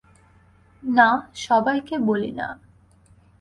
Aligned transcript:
না, 0.83 1.09
সবাইকে 1.37 1.95
বলি 1.99 2.31
না। 2.31 2.47